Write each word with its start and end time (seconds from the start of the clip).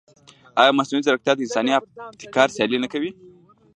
ایا 0.61 0.71
مصنوعي 0.77 1.03
ځیرکتیا 1.05 1.33
د 1.35 1.39
انساني 1.43 1.71
ابتکار 1.75 2.47
سیالي 2.55 2.77
نه 2.83 2.87
کوي؟ 2.93 3.11